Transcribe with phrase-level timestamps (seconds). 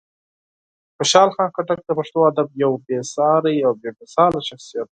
[0.97, 4.89] خوشحال خان خټک د پښتو ادب یو بېساری او بېمثاله شخصیت و.